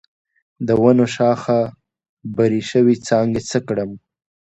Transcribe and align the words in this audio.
د 0.67 0.69
ونو 0.81 1.05
شاخه 1.15 1.59
بري 2.37 2.61
شوي 2.71 2.95
څانګې 3.07 3.41
څه 3.49 3.59
کړم؟ 3.67 3.91